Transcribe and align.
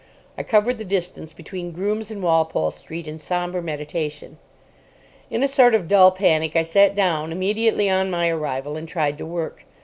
I 0.35 0.41
covered 0.41 0.79
the 0.79 0.83
distance 0.83 1.31
between 1.31 1.69
Groom's 1.71 2.09
and 2.09 2.23
Walpole 2.23 2.71
Street 2.71 3.07
in 3.07 3.19
sombre 3.19 3.61
meditation. 3.61 4.39
In 5.29 5.43
a 5.43 5.47
sort 5.47 5.75
of 5.75 5.87
dull 5.87 6.09
panic 6.09 6.55
I 6.55 6.63
sat 6.63 6.95
down 6.95 7.31
immediately 7.31 7.87
on 7.87 8.09
my 8.09 8.27
arrival, 8.29 8.77
and 8.77 8.87
tried 8.89 9.19
to 9.19 9.27
work. 9.27 9.63